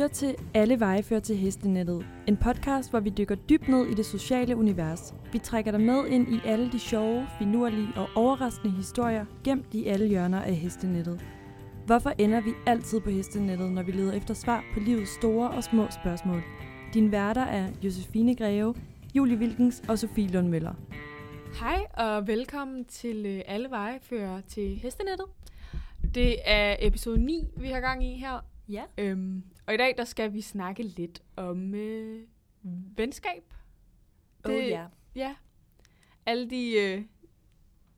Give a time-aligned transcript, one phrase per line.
[0.00, 2.06] lytter til Alle veje fører til hestenettet.
[2.26, 5.14] En podcast, hvor vi dykker dybt ned i det sociale univers.
[5.32, 9.86] Vi trækker dig med ind i alle de sjove, finurlige og overraskende historier, gemt i
[9.86, 11.20] alle hjørner af hestenettet.
[11.86, 15.64] Hvorfor ender vi altid på hestenettet, når vi leder efter svar på livets store og
[15.64, 16.42] små spørgsmål?
[16.94, 18.74] Din værter er Josefine Greve,
[19.14, 20.74] Julie Wilkens og Sofie Lund Møller.
[21.60, 25.26] Hej og velkommen til øh, Alle veje fører til hestenettet.
[26.14, 28.44] Det er episode 9, vi har gang i her.
[28.70, 28.82] Ja.
[28.98, 32.20] Øhm, og i dag der skal vi snakke lidt om øh,
[32.96, 33.54] venskab.
[34.44, 34.84] Oh ja.
[35.14, 35.34] Ja.
[36.26, 37.02] Alle de, øh,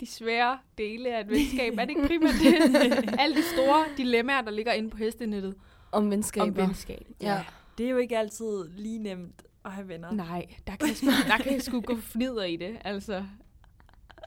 [0.00, 1.72] de svære dele af et venskab.
[1.78, 3.14] er det ikke primært det?
[3.20, 5.54] Alle de store dilemmaer, der ligger inde på hestenettet
[5.92, 6.46] Om venskaber.
[6.46, 7.06] om venskab.
[7.20, 7.44] Ja.
[7.78, 10.12] Det er jo ikke altid lige nemt at have venner.
[10.12, 13.24] Nej, der kan, sgu, der kan sgu gå fnider i det, altså.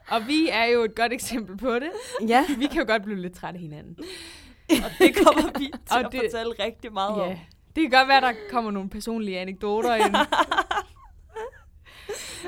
[0.08, 1.90] Og vi er jo et godt eksempel på det.
[2.28, 2.44] Ja.
[2.58, 3.98] Vi kan jo godt blive lidt trætte af hinanden.
[4.70, 7.28] Og det kommer vi til Og at det- fortælle rigtig meget om.
[7.30, 7.40] Ja.
[7.76, 10.16] Det kan godt være, der kommer nogle personlige anekdoter ind.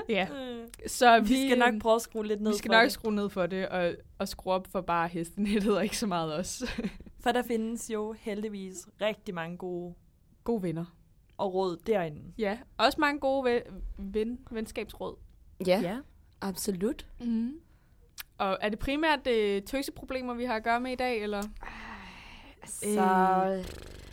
[0.09, 2.85] ja, Øh, så Vi skal nok prøve at skrue lidt ned vi skal for nok
[2.85, 2.93] det.
[2.93, 6.35] skrue ned for det, og, og skrue op for bare hestenettet, og ikke så meget
[6.39, 6.63] os.
[7.23, 9.95] For der findes jo heldigvis rigtig mange gode
[10.45, 10.85] Gode venner.
[11.39, 12.33] og råd derinde.
[12.39, 13.63] Ja, også mange gode ven,
[13.99, 15.17] ven, venskabsråd.
[15.67, 15.97] Ja, ja.
[16.41, 17.07] absolut.
[17.21, 17.53] Mm.
[18.39, 21.43] Og er det primært øh, tøseproblemer, vi har at gøre med i dag, eller?
[22.67, 23.65] Så...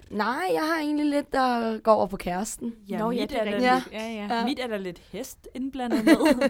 [0.09, 2.75] Nej, jeg har egentlig lidt, der går over på kæresten.
[2.89, 3.63] Ja, Nå, mit, det er er rigtigt.
[3.63, 3.75] Ja.
[3.75, 4.35] lidt, Ja, ja.
[4.38, 4.45] Ja.
[4.45, 6.15] mit er der lidt hest indblandet med.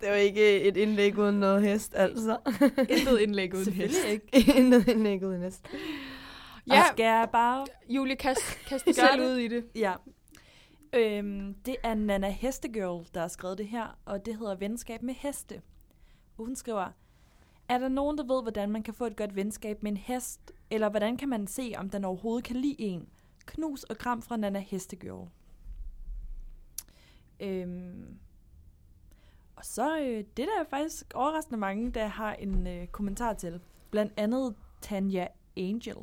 [0.00, 2.36] Det var ikke et indlæg uden noget hest, altså.
[2.98, 3.94] Intet indlæg uden hest.
[3.94, 4.58] Selvfølgelig ikke.
[4.60, 5.66] Intet indlæg uden hest.
[6.66, 6.74] Ja.
[6.74, 7.66] Ja, Og skal jeg bare...
[7.88, 9.64] Julie, kast, kast dig selv ud i det.
[9.74, 9.92] Ja.
[10.92, 15.14] Øhm, det er Nana Hestegirl, der har skrevet det her, og det hedder Venskab med
[15.14, 15.54] heste.
[16.38, 16.86] Og hun skriver,
[17.68, 20.52] er der nogen, der ved, hvordan man kan få et godt venskab med en hest,
[20.70, 23.08] eller hvordan kan man se, om den overhovedet kan lide en?
[23.46, 25.28] Knus og kram fra Nana Hestegirl.
[27.40, 28.18] Øhm,
[29.56, 33.60] og så, øh, det der er faktisk overraskende mange, der har en øh, kommentar til.
[33.90, 35.26] Blandt andet Tanja
[35.56, 35.96] Angel.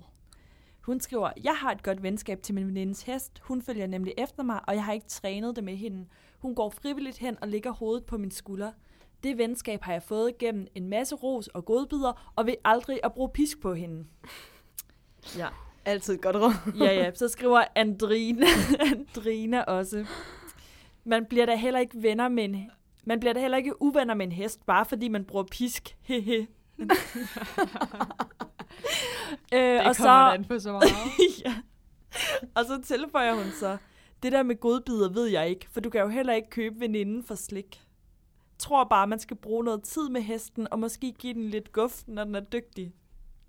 [0.82, 3.40] Hun skriver, jeg har et godt venskab til min venindes hest.
[3.40, 6.06] Hun følger nemlig efter mig, og jeg har ikke trænet det med hende.
[6.40, 8.72] Hun går frivilligt hen og lægger hovedet på min skulder.
[9.24, 13.14] Det venskab har jeg fået gennem en masse ros og godbidder, og vil aldrig at
[13.14, 14.06] bruge pisk på hende.
[15.38, 15.48] Ja,
[15.86, 16.54] Altid et godt råd.
[16.80, 17.12] ja, ja.
[17.14, 18.46] Så skriver Andrina,
[18.92, 20.06] Andrina også.
[21.04, 22.72] Man bliver da heller ikke venner med en,
[23.06, 25.98] man bliver da heller ikke uvenner med en hest, bare fordi man bruger pisk.
[26.02, 26.48] Hehe.
[26.80, 26.88] øh,
[29.54, 30.86] Det og så, an på så meget.
[31.46, 31.56] ja.
[32.56, 33.78] Og så tilføjer hun så,
[34.24, 37.24] det der med godbidder ved jeg ikke, for du kan jo heller ikke købe veninden
[37.24, 37.82] for slik.
[38.66, 42.04] Tror bare, man skal bruge noget tid med hesten, og måske give den lidt guf,
[42.08, 42.94] når den er dygtig.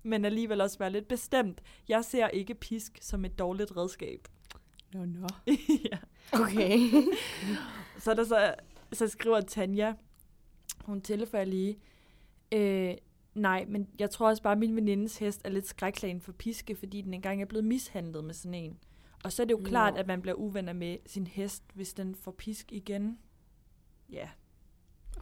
[0.03, 1.61] Men alligevel også være lidt bestemt.
[1.87, 4.27] Jeg ser ikke pisk som et dårligt redskab.
[4.93, 5.27] Nå, nå.
[5.91, 5.97] ja.
[6.31, 6.79] Okay.
[7.99, 8.55] Så er der så,
[8.93, 9.93] så skriver Tanja,
[10.85, 11.79] hun tilføjer lige,
[12.51, 12.95] øh,
[13.35, 16.75] nej, men jeg tror også bare, at min venindes hest er lidt skrækslagen for piske,
[16.75, 18.77] fordi den engang er blevet mishandlet med sådan en.
[19.23, 22.15] Og så er det jo klart, at man bliver uvenner med sin hest, hvis den
[22.15, 23.17] får pisk igen.
[24.09, 24.29] Ja,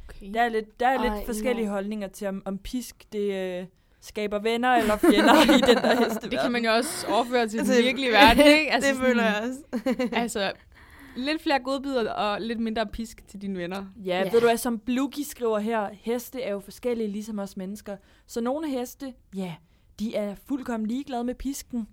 [0.09, 0.33] Okay.
[0.33, 1.71] der er lidt, der er Ej, lidt forskellige nå.
[1.71, 3.65] holdninger til, om, om pisk det øh,
[4.01, 6.29] skaber venner eller fjender i den der heste.
[6.29, 8.71] Det kan man jo også overføre til den Altså, virkelige verden, ikke?
[8.75, 9.59] det sådan- føler jeg også.
[10.21, 10.51] Altså,
[11.15, 13.85] lidt flere godbidder og lidt mindre pisk til dine venner.
[14.05, 14.23] Ja, Ja.
[14.31, 17.97] ved du hvad, som Blugi skriver her, heste er jo forskellige ligesom os mennesker.
[18.27, 19.55] Så nogle heste, ja,
[19.99, 21.87] de er fuldkommen ligeglade med pisken,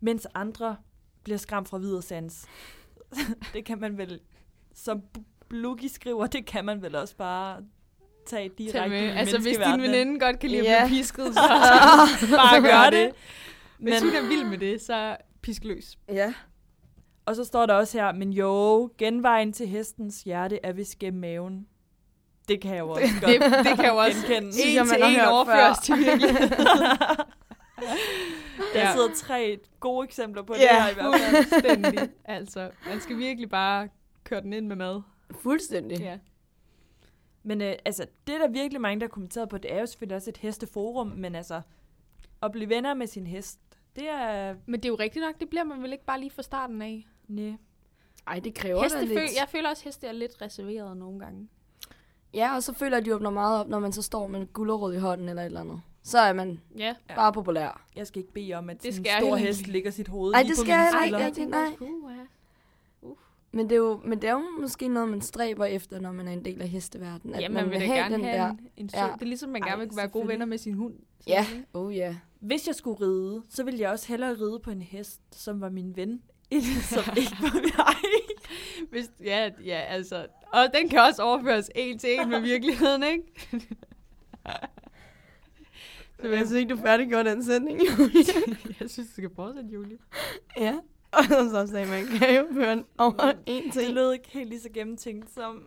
[0.00, 0.76] mens andre
[1.24, 2.46] bliver skræmt fra videre sans.
[3.54, 4.20] det kan man vel,
[4.74, 5.02] som
[5.48, 7.56] Blugi skriver, det kan man vel også bare
[8.26, 9.02] tage direkte med.
[9.02, 11.40] i Altså, hvis din veninde godt kan lide at blive pisket, så
[12.36, 13.12] bare gør det.
[13.78, 15.98] Hvis Men, hun er vild med det, så pisk løs.
[16.08, 16.34] Ja.
[17.26, 21.20] og så står der også her, men jo, genvejen til hestens hjerte er vist gennem
[21.20, 21.66] maven.
[22.48, 24.52] Det kan jeg jo også godt Det, det kan jo også genkende.
[24.54, 25.82] Synes jeg, en man til har en overføres før.
[25.82, 26.50] til virkeligheden.
[28.74, 28.92] Der Ja.
[28.92, 31.20] sidder tre gode eksempler på det Ja, her i hvert
[31.94, 32.08] fald.
[32.24, 33.88] Altså, man skal virkelig bare
[34.24, 35.00] køre den ind med mad.
[35.30, 35.98] Fuldstændig.
[36.00, 36.18] Ja.
[37.42, 39.58] Men øh, altså, det er der virkelig mange, der har kommenteret på.
[39.58, 41.60] Det er jo selvfølgelig også et hesteforum, men altså,
[42.42, 43.58] at blive venner med sin hest,
[43.96, 44.54] det er...
[44.66, 46.82] Men det er jo rigtigt nok, det bliver man vel ikke bare lige fra starten
[46.82, 47.06] af.
[47.28, 47.52] Næ.
[48.26, 49.18] Ej, det kræver Heste da lidt.
[49.18, 51.48] føl- jeg føler også, at heste er lidt reserveret nogle gange.
[52.34, 54.40] Ja, og så føler jeg, at de åbner meget op, når man så står med
[54.40, 54.46] en
[54.94, 55.80] i hånden eller et eller andet.
[56.02, 56.94] Så er man Ja.
[57.14, 57.86] Bare populær.
[57.96, 60.42] Jeg skal ikke bede om, at Det en stor heller hest ligger sit hoved Ej,
[60.42, 61.26] det på skal jeg skuldre.
[61.26, 61.44] ikke.
[61.44, 61.76] Nej.
[63.52, 66.28] Men det, er jo, men det er jo måske noget, man stræber efter, når man
[66.28, 67.34] er en del af hesteverdenen.
[67.34, 69.00] At Ja, man vil da gerne have en, en sød.
[69.00, 69.06] Ja.
[69.14, 70.94] Det er ligesom, man Ej, gerne vil være gode venner med sin hund.
[71.26, 71.66] Ja, ikke?
[71.74, 72.16] oh ja.
[72.40, 75.70] Hvis jeg skulle ride, så ville jeg også hellere ride på en hest, som var
[75.70, 77.94] min ven, Et, som ikke var mig.
[78.90, 80.26] Hvis, ja, ja, altså.
[80.52, 83.22] Og den kan også overføres en til en med virkeligheden, ikke?
[86.20, 88.24] Så jeg synes ikke, du færdiggjorde den sætning, Julie.
[88.80, 89.98] jeg synes, du skal fortsætte, Julie.
[90.56, 90.78] ja.
[91.18, 93.90] Og så sagde man, kan jo føre den over en Det til.
[93.94, 95.62] lød ikke helt lige så gennemtænkt som...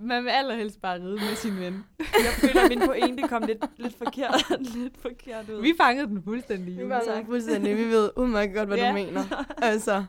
[0.00, 1.84] Man vil allerhelst bare ride med sin ven.
[1.98, 4.44] Jeg føler, at min pointe kom lidt, lidt, forkert,
[4.74, 5.62] lidt forkert ud.
[5.62, 7.24] Vi fangede den fuldstændig, Vi Tak.
[7.26, 8.88] fuldstændig, vi ved udmærket godt, hvad Ja.
[8.88, 9.44] du mener.
[9.62, 10.04] Altså,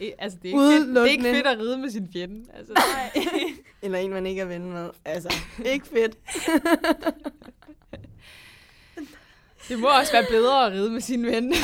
[0.00, 2.44] Eh, Altså, det er, ikke fedt, det er ikke fedt at ride med sin fjende.
[2.54, 3.22] Altså, Nej.
[3.82, 4.90] eller en, man ikke er ven med.
[5.04, 6.18] Altså, ikke fedt.
[9.70, 11.54] Det må også være bedre at ride med sin ven.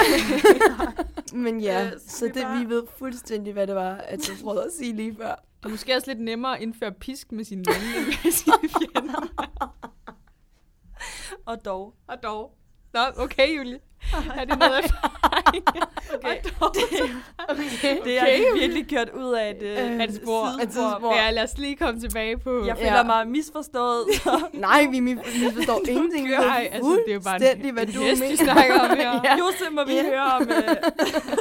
[1.45, 4.19] Men ja, Øh, så så vi det, bare- vi ved fuldstændig, hvad det var, at
[4.29, 5.35] du prøvede at sige lige før.
[5.63, 7.67] Det er måske også lidt nemmere at indføre pisk med sin ven,
[7.99, 9.15] end med sin fjende.
[11.47, 11.95] Og dog.
[12.07, 12.53] Og dog.
[12.97, 13.79] Nå, okay, Julie.
[14.37, 15.65] Er det noget erfaring?
[16.25, 16.37] Okay.
[16.61, 16.75] Dog.
[17.49, 17.97] Okay.
[18.05, 18.61] Det er Okay.
[18.61, 20.45] virkelig kørt ud af et, øh, Øh, et spor.
[20.47, 21.15] et sidespor.
[21.15, 22.67] Ja, lad os lige komme tilbage på...
[22.67, 23.03] Jeg føler Ja.
[23.03, 24.05] mig misforstået.
[24.53, 26.29] Nej, vi mi- misforstår ingenting.
[26.31, 29.21] Nej, altså, det er jo bare en- hvad en du hest, vi snakker om her.
[29.25, 29.37] ja.
[29.39, 30.03] Jose, må vi Ja.
[30.05, 30.43] høre om...
[30.43, 30.77] Øh,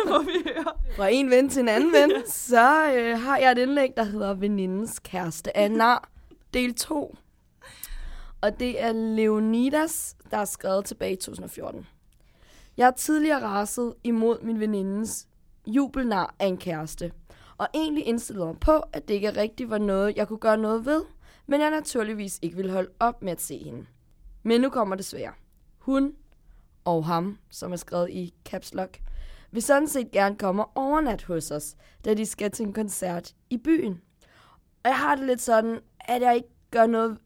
[0.09, 0.65] må vi høre.
[0.95, 4.33] Fra en ven til en anden ven, så øh, har jeg et indlæg, der hedder
[4.33, 6.09] Venindens kæreste nar,
[6.53, 7.15] del 2.
[8.45, 11.87] Og det er Leonidas, der er skrevet tilbage i 2014.
[12.77, 15.27] Jeg har tidligere raset imod min venindens
[15.67, 17.11] jubelnar af en kæreste,
[17.57, 20.85] og egentlig indstillet mig på, at det ikke rigtig var noget, jeg kunne gøre noget
[20.85, 21.03] ved,
[21.47, 23.85] men jeg naturligvis ikke ville holde op med at se hende.
[24.43, 25.33] Men nu kommer det svære.
[25.77, 26.13] Hun
[26.85, 28.99] og ham, som er skrevet i caps lock,
[29.51, 31.75] vil sådan set gerne komme og overnat hos os,
[32.05, 34.01] da de skal til en koncert i byen.
[34.83, 37.17] Og jeg har det lidt sådan, at jeg ikke gør noget,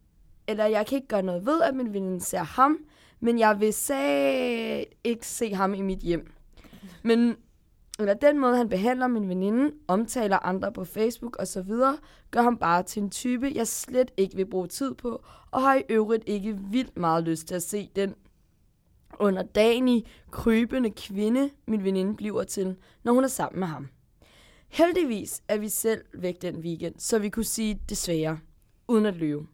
[0.49, 2.77] eller jeg kan ikke gøre noget ved, at min veninde ser ham,
[3.19, 6.31] men jeg vil sag ikke se ham i mit hjem.
[7.03, 7.35] Men
[7.99, 11.71] eller den måde, han behandler min veninde, omtaler andre på Facebook osv.,
[12.31, 15.75] gør ham bare til en type, jeg slet ikke vil bruge tid på, og har
[15.75, 18.15] i øvrigt ikke vildt meget lyst til at se den
[19.19, 23.87] underdanig, krybende kvinde, min veninde bliver til, når hun er sammen med ham.
[24.69, 28.39] Heldigvis er vi selv væk den weekend, så vi kunne sige desværre,
[28.87, 29.47] uden at løbe.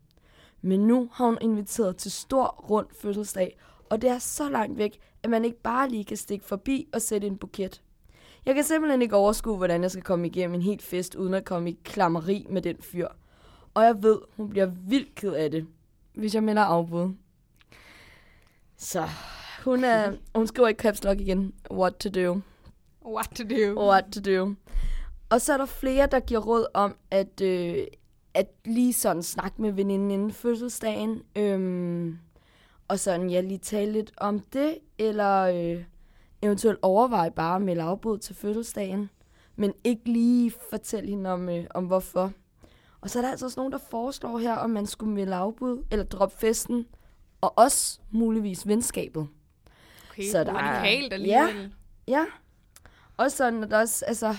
[0.66, 3.58] Men nu har hun inviteret til stor rund fødselsdag,
[3.90, 7.02] og det er så langt væk, at man ikke bare lige kan stikke forbi og
[7.02, 7.82] sætte en buket.
[8.46, 11.46] Jeg kan simpelthen ikke overskue, hvordan jeg skal komme igennem en helt fest, uden at
[11.46, 13.08] komme i klammeri med den fyr.
[13.74, 15.68] Og jeg ved, hun bliver vildt ked af det,
[16.14, 17.14] hvis jeg melder afbud.
[18.78, 19.08] Så
[19.64, 22.42] hun, er, hun skriver i caps lock igen, what to do.
[23.06, 23.88] What to do?
[23.90, 24.56] What to do.
[25.30, 27.78] Og så er der flere, der giver råd om, at, øh,
[28.36, 31.22] at lige sådan snakke med veninden inden fødselsdagen.
[31.36, 32.18] Øhm,
[32.88, 35.84] og sådan, ja, lige tale lidt om det, eller øh,
[36.42, 39.10] eventuelt overveje bare at melde afbud til fødselsdagen.
[39.56, 42.32] Men ikke lige fortælle hende om, øh, om hvorfor.
[43.02, 45.84] Og så er der altså også nogen, der foreslår her, om man skulle melde afbud,
[45.92, 46.86] eller droppe festen,
[47.42, 49.28] og også muligvis venskabet.
[50.12, 51.74] Okay, Så der er- radikalt alligevel.
[52.08, 52.26] Ja.
[53.18, 54.36] Og sådan, at der også, altså...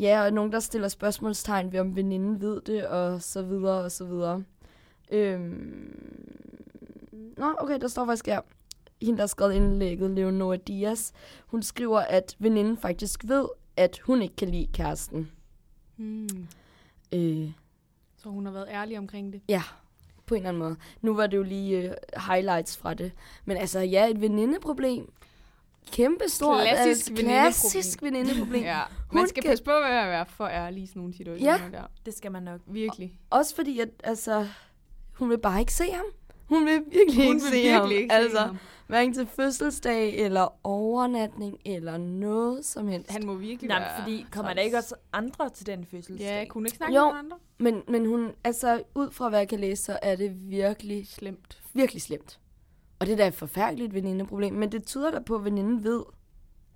[0.00, 3.92] Ja, og nogen, der stiller spørgsmålstegn ved, om veninden ved det, og så videre, og
[3.92, 4.44] så videre.
[5.10, 5.96] Øhm...
[7.36, 8.40] Nå, okay, der står faktisk her.
[9.02, 11.10] Hende, der har skrevet indlægget, Leonora Diaz,
[11.46, 15.30] hun skriver, at veninden faktisk ved, at hun ikke kan lide kæresten.
[15.96, 16.46] Hmm.
[17.14, 17.50] Øh,
[18.16, 19.40] Så hun har været ærlig omkring det.
[19.48, 19.62] ja,
[20.26, 20.76] på en eller anden måde.
[21.00, 21.94] Nu var det jo lige øh,
[22.28, 23.12] highlights fra det.
[23.44, 25.12] Men altså, ja, et venindeproblem.
[25.92, 26.62] Kæmpe stort.
[26.62, 27.50] Klassisk altså, venindeproblem.
[27.50, 28.62] Klassisk venindeproblem.
[28.72, 28.80] Ja.
[29.12, 31.58] Man skal kan- passe på med at være for ærlig i sådan nogle situationer Ja.
[31.72, 31.82] der.
[32.06, 32.60] Det skal man nok.
[32.66, 33.14] Virkelig.
[33.30, 34.46] Også fordi, at altså,
[35.12, 36.04] hun vil bare ikke se ham.
[36.48, 37.90] Hun vil virkelig Hun ikke vil se virkelig ham.
[37.90, 38.58] ikke se altså, ham.
[38.86, 43.10] hverken til fødselsdag, eller overnatning, eller noget som helst.
[43.10, 44.00] Han må virkelig Nej, være...
[44.02, 46.26] fordi kommer der ikke også andre til den fødselsdag?
[46.38, 47.10] Ja, kunne hun ikke snakke Jo.
[47.10, 47.36] med andre?
[47.58, 51.58] Men, men hun, altså, ud fra hvad jeg kan læse, så er det virkelig, Slemt.
[51.74, 52.38] virkelig slemt.
[53.00, 54.54] Og det er da et forfærdeligt venindeproblem.
[54.54, 56.02] Men det tyder da på, at veninden ved,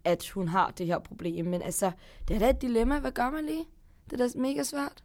[0.05, 1.47] at hun har det her problem.
[1.47, 1.93] Men altså,
[2.29, 3.01] det er da et dilemma.
[3.01, 3.65] Hvad gør man lige?
[4.11, 5.05] Det er da mega svært,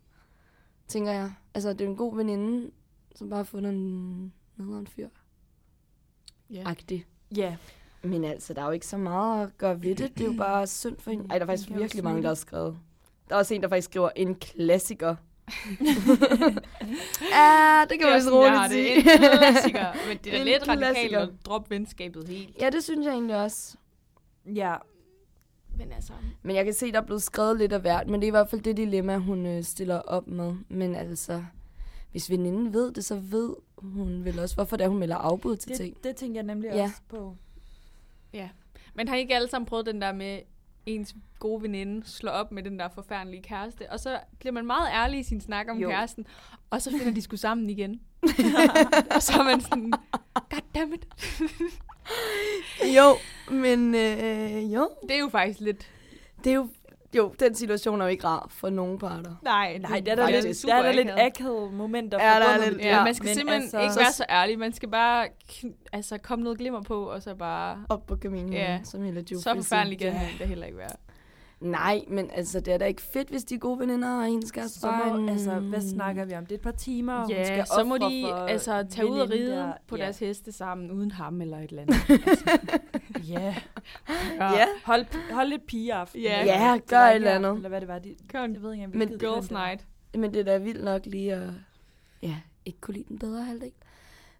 [0.88, 1.34] tænker jeg.
[1.54, 2.72] Altså, det er en god veninde,
[3.16, 5.10] som bare har fundet en nederen fyr.
[6.50, 6.64] Ja.
[6.66, 7.06] Agtig.
[7.36, 7.58] Ja.
[8.04, 10.18] Men altså, der er jo ikke så meget at gøre ved det.
[10.18, 11.26] Det er jo bare synd for hende.
[11.30, 12.78] Ej, der er faktisk jo virkelig mange, der har skrevet.
[13.30, 15.16] Der er også en, der faktisk skriver en klassiker.
[17.32, 18.72] Ja, det kan man vist har roligt det.
[18.72, 18.96] sige.
[18.96, 19.02] En
[19.38, 20.08] klassiker.
[20.08, 22.56] Men det er da lidt radikalt at droppe venskabet helt.
[22.62, 23.78] ja, det synes jeg egentlig også.
[24.46, 24.76] Ja.
[25.78, 26.14] Men altså...
[26.44, 28.08] Men jeg kan se, der er blevet skrevet lidt af hvert.
[28.08, 30.56] Men det er i hvert fald det dilemma, hun øh, stiller op med.
[30.70, 31.44] Men altså,
[32.12, 35.56] hvis veninden ved det, så ved hun vel også, hvorfor det er, hun melder afbud
[35.58, 35.96] til ting.
[35.96, 36.84] Det, det tænker jeg nemlig Ja.
[36.84, 37.36] også på.
[38.94, 40.40] Men har I ikke alle sammen prøvet den der med,
[40.86, 44.90] ens gode veninde slår op med den der forfærdelige kæreste, og så bliver man meget
[44.94, 45.90] ærlig i sin snak om Jo.
[45.90, 46.26] kæresten,
[46.70, 48.02] og så finder de sgu sammen igen.
[49.16, 49.94] og så er man sådan,
[50.50, 51.08] goddammit.
[52.98, 53.16] Jo,
[53.56, 55.88] men øh, jo, Det er jo faktisk lidt...
[56.44, 56.70] det er jo,
[57.18, 59.36] jo, den situation er jo ikke rar for nogen parter.
[59.44, 61.74] Nej, Nej, der er der, Faktisk lidt, super der er der lidt akavet.
[61.74, 62.86] momenter Ja, der er lidt- Ja, det.
[62.96, 64.60] Ja, man skal men simpelthen altså, ikke være så ærlig.
[64.60, 65.28] Man skal bare
[65.94, 67.86] altså, komme noget glimmer på, og så bare...
[67.90, 68.80] Op på kaminen, Ja.
[68.84, 70.28] som hele Joe Så forfærdeligt kan Ja.
[70.40, 70.90] det heller ikke være.
[71.62, 74.46] Nej, men altså, det er da ikke fedt, hvis de er gode veninder, og en
[74.46, 76.44] skal Så må, altså, hvad snakker vi om?
[76.46, 79.20] Det er et par timer, og hun Ja, skal så må de altså tage ud
[79.20, 79.74] og ride der.
[79.88, 80.04] på ja.
[80.04, 83.28] deres heste sammen, uden ham eller et eller andet.
[83.30, 83.56] Ja.
[84.40, 86.22] Ja, Hold, hold lidt pigeaften.
[86.22, 86.74] Ja.
[86.76, 87.56] det gør et eller andet.
[87.56, 88.00] Eller hvad det var.
[88.00, 89.86] De, Gør en jeg ved ikke engang, Men girls night.
[90.14, 91.50] men det er da vildt nok lige at
[92.22, 92.36] ja,
[92.66, 93.72] ikke kunne lide den bedre halvdel.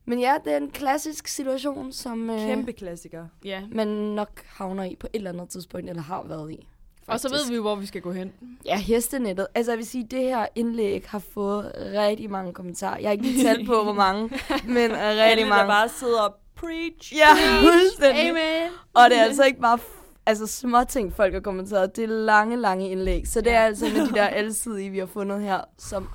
[0.06, 3.28] Men ja, det er en klassisk situation, som øh, Kæmpe klassiker.
[3.46, 3.62] Ja.
[3.72, 6.68] man nok havner i på et eller andet tidspunkt, eller har været i.
[7.08, 7.52] Og så ved faktisk.
[7.54, 8.32] vi hvor vi skal gå hen.
[8.66, 9.48] Ja, hestenettet.
[9.56, 12.98] Altså, jeg vil sige, det her indlæg har fået rigtig mange kommentarer.
[12.98, 14.24] Jeg har ikke lige talt på, hvor mange,
[14.66, 15.68] men rigtig Alle, der mange.
[15.68, 17.14] bare sidder og preach.
[17.16, 17.28] Ja,
[17.62, 18.30] fuldstændig.
[18.30, 18.72] Amen.
[18.94, 19.78] Og det er altså ikke bare
[20.26, 21.96] altså, små ting, folk har kommenteret.
[21.96, 23.28] Det er lange, lange indlæg.
[23.28, 25.60] Så det er altså en af de der alsidige, vi har fundet her.
[25.78, 26.10] Som,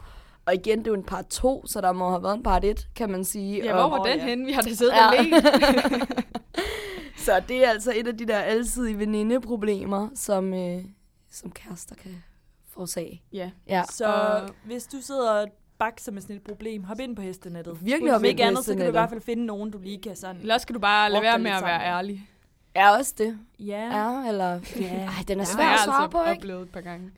[0.46, 2.64] og igen, det er jo en part 2, så der må have været en part
[2.64, 3.64] 1, kan man sige.
[3.64, 4.24] Ja, hvor var den ja.
[4.24, 4.46] henne?
[4.46, 5.08] Vi har da siddet Ja.
[5.08, 5.44] og let.
[7.24, 10.84] Så det er altså et af de der alsidige venindeproblemer, som, øh,
[11.30, 12.22] som kærester kan
[12.70, 13.22] forårsage.
[13.32, 13.50] Ja.
[13.68, 13.82] Ja.
[13.90, 17.78] Så Og- hvis du sidder og bakser med sådan et problem, hop ind på hestenettet.
[17.80, 20.00] Virkelig hop ind på andet, så kan du i hvert fald finde nogen, du lige
[20.02, 20.36] kan sådan...
[20.40, 22.28] Ellers skal du bare lade være med at være ærlig.
[22.74, 23.38] Er også det.
[23.58, 23.98] Ja.
[23.98, 24.60] Ja, eller...
[24.80, 24.84] Ja.
[25.04, 26.30] Ej, den er Det svær at svare altså på, ikke?
[26.30, 27.10] oplevet et par gange.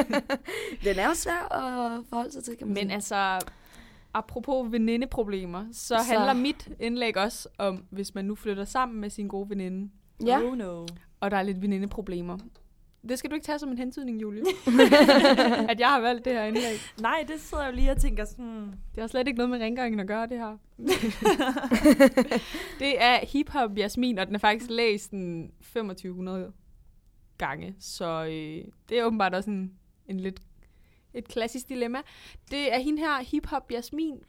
[0.84, 2.94] Den er svær at forholde sig til, kan man Men sige.
[2.94, 3.38] altså,
[4.14, 9.10] apropos venindeproblemer, så, Så- handler mit indlæg også om, hvis man nu flytter sammen med
[9.10, 9.90] sin gode veninde,
[10.26, 10.40] Ja.
[10.42, 10.86] Oh no.
[11.20, 12.38] og der er lidt venindeproblemer.
[13.08, 14.42] Det skal du ikke tage som en hentydning, Julie.
[15.70, 16.76] at jeg har valgt det her indlæg.
[17.00, 18.74] Nej, det sidder jeg jo lige og tænker sådan...
[18.94, 20.56] Det har slet ikke noget med rengøringen at gøre, det her.
[22.80, 26.52] det er hiphop Jasmin, og den er faktisk læst en 2500
[27.38, 27.74] gange.
[27.80, 29.72] Så øh, det er åbenbart også en,
[30.06, 30.40] en lidt
[31.14, 31.98] et klassisk dilemma.
[32.50, 34.20] Det er hende her, hiphop Jasmin,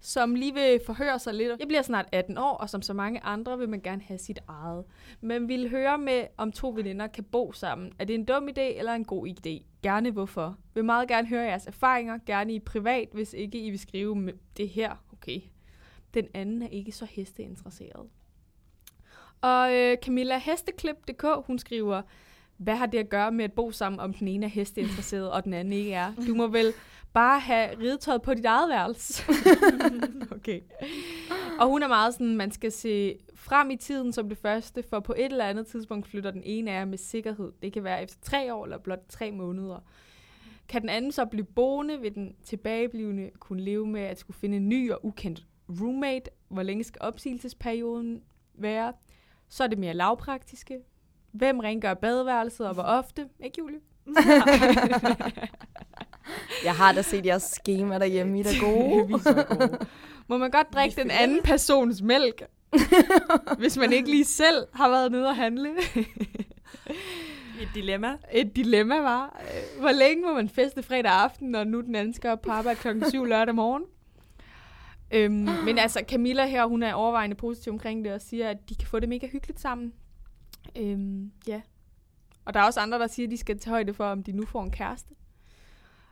[0.00, 1.58] som lige vil forhøre sig lidt.
[1.58, 4.38] Jeg bliver snart 18 år, og som så mange andre vil man gerne have sit
[4.48, 4.84] eget.
[5.20, 7.92] Men vil høre med, om to veninder kan bo sammen.
[7.98, 9.64] Er det en dum idé eller en god idé?
[9.82, 10.58] Gerne hvorfor.
[10.74, 14.32] Vil meget gerne høre jeres erfaringer, gerne i privat, hvis ikke I vil skrive med
[14.56, 15.04] det her.
[15.12, 15.40] Okay.
[16.14, 18.08] Den anden er ikke så hesteinteresseret.
[19.40, 22.02] Og øh, Camilla Hesteklip.dk, hun skriver,
[22.56, 25.44] hvad har det at gøre med at bo sammen, om den ene er hesteinteresseret, og
[25.44, 26.12] den anden ikke er?
[26.26, 26.72] Du må vel
[27.12, 29.22] bare have ridetøjet på dit eget værelse.
[30.36, 30.60] okay.
[31.60, 35.00] Og hun er meget sådan, man skal se frem i tiden som det første, for
[35.00, 37.52] på et eller andet tidspunkt flytter den ene af jer med sikkerhed.
[37.62, 39.78] Det kan være efter tre år eller blot tre måneder.
[40.68, 44.56] Kan den anden så blive boende, vil den tilbageblivende kunne leve med at skulle finde
[44.56, 46.30] en ny og ukendt roommate?
[46.48, 48.22] Hvor længe skal opsigelsesperioden
[48.54, 48.92] være?
[49.48, 50.78] Så er det mere lavpraktiske.
[51.34, 53.28] Hvem rengør badeværelset, og hvor ofte?
[53.44, 53.78] Ikke, Julie?
[56.64, 59.06] Jeg har da set jeres schema derhjemme, I er gode.
[59.08, 59.78] Vi er så gode.
[60.28, 62.42] Må man godt drikke den anden persons mælk,
[63.58, 65.70] hvis man ikke lige selv har været nede og handle?
[67.60, 68.16] Et dilemma.
[68.32, 69.42] Et dilemma var,
[69.80, 72.80] hvor længe må man feste fredag aften, når nu den anden skal op på arbejde
[72.80, 73.82] klokken 7 lørdag morgen?
[75.10, 78.74] Øhm, men altså, Camilla her, hun er overvejende positiv omkring det, og siger, at de
[78.74, 79.92] kan få det mega hyggeligt sammen.
[80.76, 81.60] Øhm, ja.
[82.44, 84.32] Og der er også andre, der siger, at de skal tage højde for, om de
[84.32, 85.14] nu får en kæreste.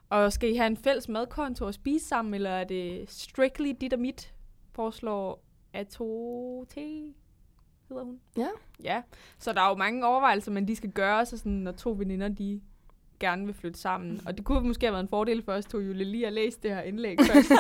[0.09, 3.93] Og skal I have en fælles madkonto og spise sammen, eller er det strictly dit
[3.93, 4.35] og mit,
[4.73, 6.75] foreslår Ato T,
[7.89, 8.21] hedder hun.
[8.37, 8.49] Ja.
[8.83, 9.03] Ja,
[9.39, 12.29] så der er jo mange overvejelser, men de skal gøre sig sådan, når to veninder,
[12.29, 12.61] de
[13.21, 14.21] gerne vil flytte sammen.
[14.27, 16.59] Og det kunne måske have været en fordel for os to, Julie, lige at læse
[16.63, 17.53] det her indlæg først.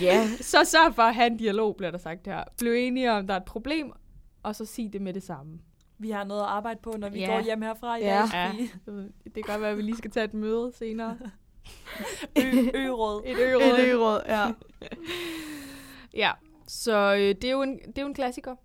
[0.00, 2.44] Ja, så sørg for at have en dialog, bliver der sagt her.
[2.58, 3.92] Bliv enige om, der er et problem,
[4.44, 5.58] og så sig det med det samme.
[5.98, 7.26] Vi har noget at arbejde på, når vi Ja.
[7.26, 8.28] går hjem herfra i Ja.
[8.32, 8.68] dag.
[8.86, 8.92] Ja.
[9.24, 11.18] Det kan godt være, at vi lige skal tage et møde senere.
[12.44, 13.22] Ø- Ø-råd.
[13.26, 13.78] Et øråd.
[13.78, 14.52] et øråd, ja.
[16.14, 16.32] Ja,
[16.66, 18.56] så øh, det, er jo en, det er jo en klassiker.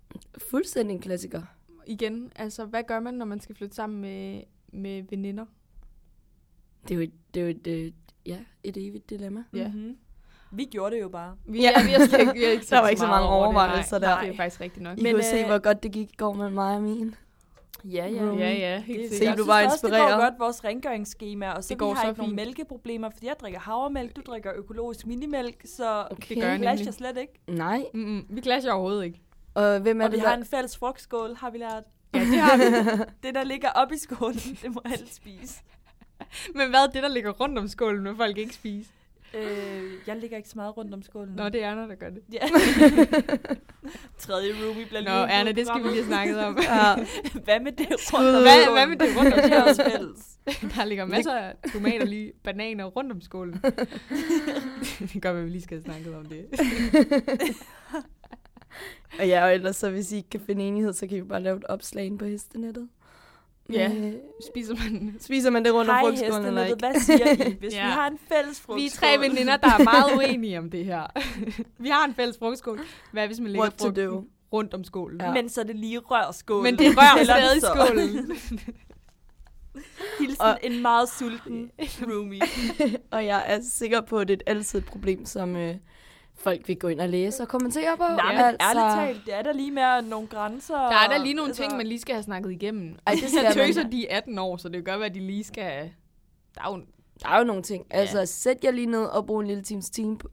[0.50, 1.42] Fuldstændig en klassiker.
[1.86, 5.46] Igen, altså hvad gør man, når man skal flytte sammen med, med veninder?
[6.82, 7.92] Det er jo et, det er jo et, øh,
[8.26, 9.44] ja, et evigt dilemma.
[9.54, 9.68] Ja.
[9.68, 9.96] Mm-hmm.
[10.52, 11.34] Vi gjorde det jo bare.
[11.46, 11.70] Vi, Ja.
[11.84, 14.06] vi har ikke, vi har ikke Der var ikke så meget mange overvejelser der.
[14.06, 14.98] Nej, det er faktisk rigtigt nok.
[14.98, 17.14] I Men, kunne se, øh, hvor godt det gik i går med mig og min.
[17.84, 18.24] Ja, ja.
[18.24, 19.38] Ja, ja, helt Det, Se, sikkert.
[19.38, 20.14] du jeg var også, det inspireret.
[20.14, 22.36] går godt, vores rengøringsskema, og så Det vi går har så ikke nogen fint.
[22.46, 26.34] mælkeproblemer, fordi jeg drikker havremælk, du drikker økologisk minimælk, så Okay.
[26.34, 27.32] Det gør det clasher slet ikke.
[27.48, 27.84] Nej.
[27.94, 29.20] Mm-mm, vi clasher overhovedet ikke.
[29.54, 30.38] Og hvem er Og vi det, har der...
[30.38, 31.82] en fælles frugtskål, har vi lært.
[32.14, 32.64] Ja, det har vi.
[33.26, 35.60] Det, der ligger op i skålen, det må alle spise.
[36.54, 38.90] Men hvad er det, der ligger rundt om skålen, når folk ikke spiser?
[39.34, 41.34] Øh, jeg ligger ikke så meget rundt om skålen.
[41.36, 42.22] Nå, det er Anna, der gør det.
[42.32, 42.38] Ja.
[44.18, 45.02] Tredje roomie bliver
[45.44, 46.58] Nå, i det skal vi lige have snakket om.
[46.62, 46.94] Ja.
[47.44, 48.72] Hvad med det rundt om Hvad- skålen?
[48.78, 50.16] hvad med det rundt om skålen?
[50.76, 53.62] Der ligger masser af tomater, lige bananer rundt om skålen.
[55.12, 56.46] det gør, at vi lige skal have snakket om det.
[59.18, 61.42] Og ja, og ellers så hvis I ikke kan finde enighed, så kan vi bare
[61.42, 62.88] lave et opslag på hestenettet.
[63.72, 63.90] Ja.
[63.96, 64.12] Øh,
[64.50, 65.16] Spiser man...
[65.20, 66.76] Spiser man det rundt om Hej frugtskålen eller ikke?
[66.78, 67.84] hvad siger I, hvis Ja.
[67.86, 69.08] vi har en fælles Vi er frugtskål?
[69.08, 71.06] tre veninder, der er meget uenige om det her.
[71.78, 72.80] vi har en fælles frugtskål.
[73.12, 74.24] Hvad hvis man lægger frugten do?
[74.52, 75.20] rundt om skålen?
[75.20, 75.32] Ja.
[75.32, 76.62] Men så det lige rør skålen.
[76.62, 77.66] Men det rører stadig så.
[77.86, 78.36] skålen.
[80.18, 81.70] Hilsen Og- en meget sulten
[82.02, 82.40] roomie.
[83.10, 85.74] Og jeg er sikker på, at det er altid et problem, som øh,
[86.40, 88.02] folk vil gå ind og læse og kommentere på.
[88.02, 90.74] Nej, men altså, ærligt talt, det er der lige med nogle grænser.
[90.74, 92.96] Der er der lige nogle altså, ting, man lige skal have snakket igennem.
[93.06, 93.66] Ej, det De skal her man.
[93.66, 95.90] tøser, de er 18 år, så det kan godt være, at de lige skal...
[96.54, 96.82] Der er jo...
[97.22, 97.86] Der er jo nogle ting.
[97.90, 97.96] Ja.
[97.96, 100.28] Altså, sæt jer lige ned og brug en lille times, team på,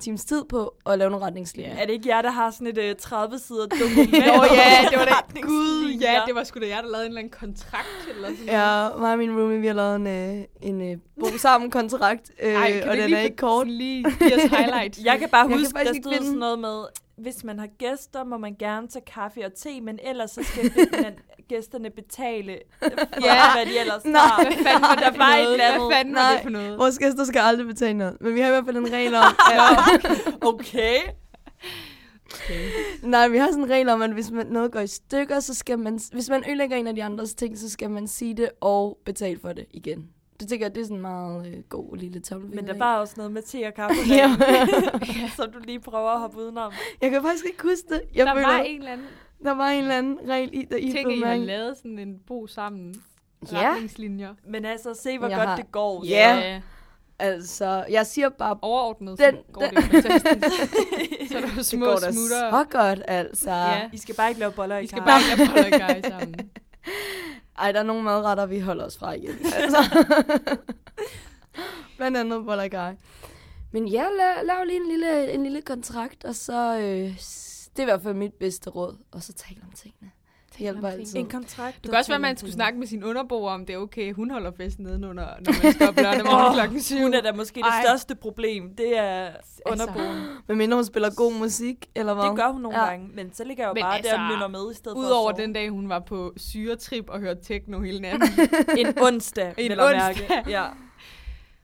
[0.00, 1.76] times tid på at lave nogle retningslinjer.
[1.76, 4.12] Er det ikke jer, der har sådan et uh, 30 sider dokument?
[4.12, 4.18] Nå
[4.60, 5.18] ja, det var.
[5.18, 5.46] Retningslinjer.
[5.46, 8.46] Gud, ja, det var sgu da jer, der lavede en eller anden kontrakt eller sådan
[8.46, 8.92] noget.
[8.92, 12.30] Ja, mig og min roomie, vi har lavet en, øh, en øh, bo sammen kontrakt,
[12.42, 13.68] øh, Ej, kan og den lige er ikke kort.
[13.68, 14.98] Lige give os highlights.
[15.04, 16.84] Jeg kan bare Jeg kan huske, faktisk der stod sådan noget med,
[17.18, 20.70] hvis man har gæster, må man gerne tage kaffe og te, men ellers så skal
[21.02, 21.14] man,
[21.48, 22.88] gæsterne betale for,
[23.24, 23.54] Ja.
[23.54, 24.20] hvad de ellers Nej.
[24.20, 24.42] har.
[24.44, 25.56] Hvad fanden var det Der for noget?
[25.56, 26.32] Hvad fanden var Nej.
[26.32, 26.78] det for noget?
[26.78, 29.24] Vores gæster skal aldrig betale noget, men vi har i hvert fald en regel om,
[29.52, 29.60] at,
[30.40, 30.96] Okay.
[32.34, 32.68] Okay.
[33.02, 35.54] nej, vi har sådan en regel om, at hvis man, noget går i stykker, så
[35.54, 38.50] skal man, hvis man ødelægger en af de andres ting, så skal man sige det
[38.60, 40.08] og betale for det igen.
[40.40, 42.62] Det tænker jeg, det er sådan en meget øh, god lille tommelfinger.
[42.62, 44.36] Men der var også noget med te og kaffe, Ja.
[45.36, 46.72] som du lige prøver at hoppe udenom.
[47.00, 48.02] Jeg kan faktisk ikke huske det.
[48.14, 49.06] Jeg Der føler, var en eller anden
[49.44, 52.18] der var en eller anden regel i, der I blev I har lavet sådan en
[52.26, 52.94] bo sammen.
[53.52, 53.70] Ja.
[53.72, 54.34] Retningslinjer.
[54.46, 56.04] Men altså, se hvor Jeg godt har- det går.
[56.06, 56.60] Ja.
[57.18, 60.00] Altså, jeg siger bare, Overordnet Den- den, går det jo
[61.28, 62.50] så er der jo det små går da smutter.
[62.50, 63.50] så godt, altså.
[63.50, 63.90] Ja.
[63.92, 65.06] I skal bare ikke lave boller i Vi skal kar.
[65.06, 66.50] bare ikke have boller guy sammen.
[67.60, 69.36] Ej, der er nogle madretter, vi holder os fra igen.
[69.62, 70.06] Altså.
[71.96, 72.96] Blandt andet boller guy.
[73.72, 76.78] Men ja, lav, lav lige en lille, en lille kontrakt, og så...
[76.78, 77.18] Øh,
[77.70, 78.96] det er i hvert fald mit bedste råd.
[79.12, 80.10] Og så tale om tingene.
[80.58, 81.16] Det hjælper altid.
[81.16, 81.76] En kontrakt.
[81.82, 84.12] Det kan også være, at man skulle snakke med sin underboer, om det er okay,
[84.12, 86.96] hun holder festen nedenunder, når man skal op lørdag morgen klokken 7.
[86.98, 87.82] Hun er da måske det Ej.
[87.86, 88.74] største problem.
[88.76, 89.30] Det er
[89.66, 90.16] underboen.
[90.48, 92.24] Men mindre hun spiller god musik, eller hvad?
[92.24, 92.84] Det gør hun nogle Ja.
[92.86, 94.96] gange, men så ligger jeg jo Men bare altså, der og nynner med i stedet
[94.96, 98.28] for Udover den dag, hun var på syretrip og hørte techno hele natten.
[98.78, 99.92] En onsdag, En onsdag.
[100.28, 100.50] mærke.
[100.50, 100.64] Ja.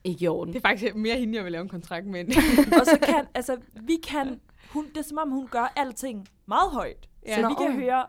[0.04, 0.54] Ikke i orden.
[0.54, 2.24] Det er faktisk mere hende, jeg vil lave en kontrakt med.
[2.80, 4.40] Og så kan, altså, vi kan,
[4.72, 7.09] hun, det er som om, hun gør alting meget højt.
[7.26, 7.30] Ja.
[7.30, 7.35] Ja.
[7.37, 7.48] Så Nå.
[7.48, 8.04] vi kan høre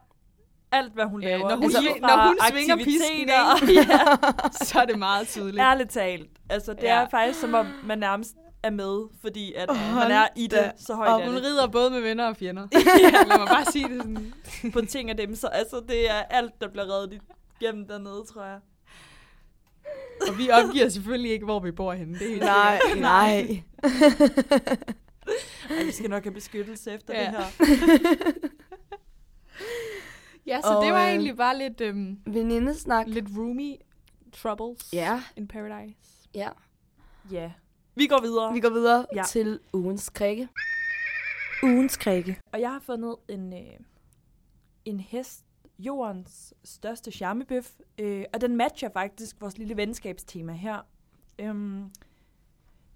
[0.78, 1.50] alt, hvad hun Ja, laver.
[1.50, 3.46] når hun Altså, når hun svinger pisken, ja,
[4.66, 5.60] så er det meget tydeligt.
[5.62, 6.30] ærligt talt.
[6.50, 7.02] Altså, det Ja.
[7.02, 10.58] er faktisk som om, man nærmest er med, fordi at man Hold er i da
[10.64, 11.44] det så højt Og hun det.
[11.44, 12.68] rider både med venner og fjender.
[13.30, 14.34] Lad mig bare sige det sådan.
[14.74, 15.36] på ting af dem.
[15.36, 17.20] Så altså, det er alt, der bliver reddet
[17.62, 18.58] igennem dernede, tror jeg.
[20.28, 22.20] Og vi opgiver selvfølgelig ikke, hvor vi bor henne.
[22.20, 23.02] Det er Nej, sikkert.
[23.02, 23.64] nej.
[25.70, 27.20] Ej, vi skal nok have beskyttelse efter Ja.
[27.26, 27.46] det her.
[30.47, 33.08] Ja, så Og, det var øh, egentlig bare lidt, øhm, Venindesnak.
[33.08, 33.75] lidt roomy
[34.34, 36.29] troubles Ja, in paradise.
[36.36, 36.49] ja.
[37.31, 37.51] Ja.
[37.95, 38.53] Vi går videre.
[38.53, 39.23] Vi går videre ja.
[39.27, 40.47] til ugens krikke.
[41.63, 42.39] Ugens krikke.
[42.53, 43.60] Og jeg har fundet en, øh,
[44.86, 45.45] en hest,
[45.79, 50.79] jordens største charmebøf, øh, og den matcher faktisk vores lille venskabstema her.
[51.39, 51.91] Øhm,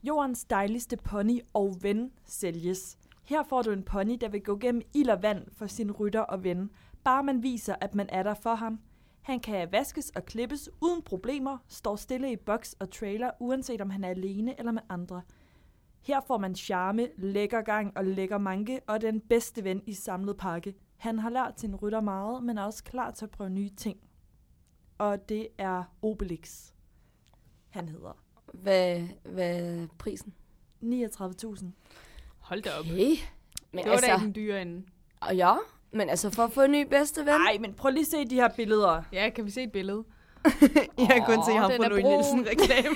[0.04, 2.98] jordens dejligste pony og ven sælges.
[3.26, 6.22] Her får du en pony, der vil gå gennem ild og vand for sin rytter
[6.22, 6.70] og ven,
[7.10, 8.80] bare man viser, at man er der for ham.
[9.22, 13.90] Han kan vaskes og klippes uden problemer, står stille i boks og trailer, uanset om
[13.90, 15.22] han er alene eller med andre.
[16.02, 20.38] Her får man charme, lækker gang og lækker manke og den bedste ven i samlet
[20.38, 20.76] pakke.
[20.98, 23.98] Han har lært sin rytter meget, men er også klar til at prøve nye ting.
[24.98, 26.72] Og det er Obelix.
[27.70, 30.34] Han hedder Hvad, hvad er prisen?
[30.84, 31.66] 39.000.
[32.40, 32.86] Hold da op.
[32.86, 33.16] Okay.
[33.72, 34.86] Men Det var altså, da ikke en dyr ende.
[35.22, 35.56] og ja,
[35.92, 37.28] men altså for at få en ny bedste ven.
[37.28, 39.02] Nej, men prøv lige at se de her billeder.
[39.14, 40.04] Ja, kan vi se et billede?
[40.98, 42.04] jeg kan kun se ham på Louis.
[42.04, 42.96] Nielsen reklame.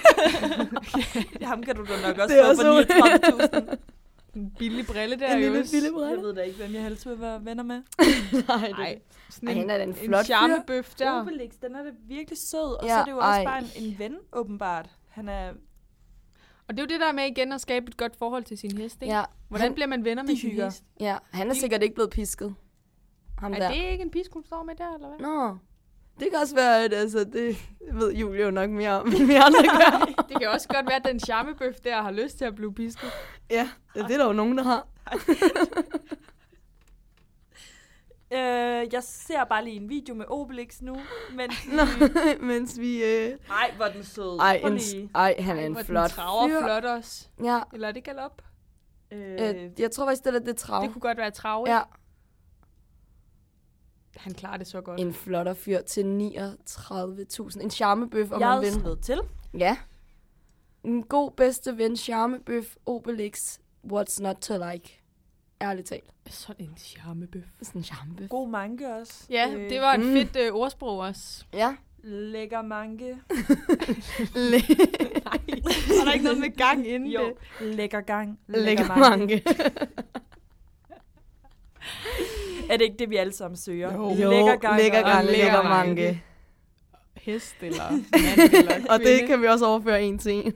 [1.50, 3.76] Ham kan du da nok også Det er få for også 39.000.
[4.36, 5.72] En billig brille der, en lille Jøs.
[5.72, 6.22] lille Jeg brille.
[6.24, 7.76] ved da ikke, hvem jeg helst vil være venner med.
[8.48, 10.24] Nej, sådan Ej, en, han er en en flot fyr.
[10.26, 11.22] charmebøf der.
[11.22, 12.80] Obelix, den er da virkelig sød.
[12.80, 13.44] Og Ja, så er det jo også ej.
[13.46, 14.90] bare en, en ven, åbenbart.
[15.10, 15.50] Han er
[16.68, 18.78] Og det er jo det der med igen at skabe et godt forhold til sin
[18.78, 19.16] hest, ikke?
[19.16, 20.84] Ja, Hvordan han, bliver man venner med sin hest?
[21.00, 22.56] ja, han er De- sikkert ikke blevet pisket.
[23.40, 23.68] Ham Er der.
[23.68, 25.20] det ikke en pisk, hun står med der, eller hvad?
[25.20, 25.58] Nå.
[26.20, 27.58] Det kan også være, at altså, det
[27.94, 30.06] ved Julie jo nok mere om, end vi andre gør.
[30.30, 33.10] Det kan også godt være, at den charmebøf der har lyst til at blive pisket.
[33.50, 34.88] ja, det er der jo nogen, der har.
[38.34, 40.96] Øh, jeg ser bare lige en video med Obelix nu,
[41.36, 41.52] men...
[41.72, 41.82] Nå,
[42.48, 43.04] mens vi...
[43.04, 43.38] Øh...
[43.48, 44.40] Nej, hvor er den sød.
[44.40, 46.60] Ej, en, ej, han er Ej, en hvor den flot traver fyr.
[46.62, 47.28] flot også.
[47.44, 48.42] Ja, Eller er det galop?
[49.12, 50.84] Øh, øh, jeg tror faktisk, det er det trav.
[50.84, 51.82] Det kunne godt være trav, Ja,
[54.18, 55.00] Han klarer det så godt.
[55.00, 57.62] en flotter fyr til 39.000.
[57.62, 59.02] En charmebøf, om jeg man er vil.
[59.02, 59.20] til.
[59.58, 59.78] Ja.
[60.84, 63.60] En god bedste ven, charmebøf, Obelix,
[63.94, 65.00] what's not to like.
[65.62, 66.04] Ærligt talt.
[66.30, 67.44] Sådan en charmebøf.
[67.62, 68.30] Sådan en charmebøf.
[68.30, 69.26] God manke også.
[69.30, 70.14] Ja, Øh, det var et Mm.
[70.14, 71.46] fedt øh, ordsprog også.
[71.54, 71.76] Ja.
[72.04, 73.06] Lækker manke.
[74.46, 74.62] Nej,
[75.98, 77.22] var der ikke noget med gang inden Jo,
[77.60, 77.76] det?
[77.76, 78.40] lækker gang.
[78.48, 79.44] Lækker mange.
[82.70, 83.94] Er det ikke det, vi alle sammen søger?
[83.94, 84.10] Jo.
[84.10, 84.82] Lækker gang.
[84.82, 86.24] lækker og gang, lækker mange.
[87.18, 90.54] Hest eller mand eller Og det kan vi også overføre en til en.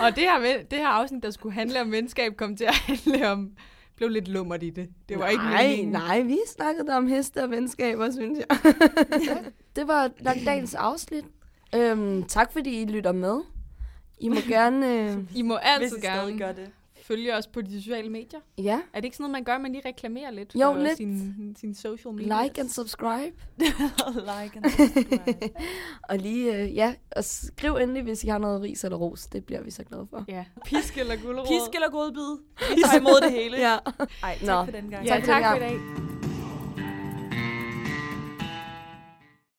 [0.00, 3.30] Og det her, det her afsnit, der skulle handle om venskab, kom til at handle
[3.30, 3.50] om...
[3.96, 4.88] blev lidt lummert i det.
[5.08, 5.92] Det var ikke nej, meningen.
[5.92, 8.58] nej, vi snakkede om heste og venskaber, synes jeg.
[9.76, 11.24] det var nok dagens afsnit.
[11.74, 13.40] Øhm, tak fordi I lytter med.
[14.18, 14.94] I må gerne...
[14.94, 16.70] Øh, I må Hvis altid stadig gerne gør det.
[17.06, 18.40] Følge os på de sociale medier.
[18.58, 20.78] ja, Er det ikke sådan noget, man gør, at man lige reklamerer lidt Jo, for
[20.82, 20.96] lidt.
[20.96, 22.42] Sin, sin social media?
[22.42, 23.32] like and subscribe.
[24.32, 25.50] like and subscribe.
[26.10, 29.26] Og lige, øh, ja, og skriv endelig, hvis I har noget ris eller ros.
[29.26, 30.24] Det bliver vi så glade for.
[30.28, 31.46] Ja, pisk eller gulerod.
[31.46, 32.38] Pisk eller godbid.
[32.76, 33.56] Vi tager imod det hele.
[33.58, 33.76] Ja.
[34.22, 34.64] Ej, tak Nå.
[34.64, 35.06] for den gang.
[35.06, 36.15] Ja, Tak for tak for i dag.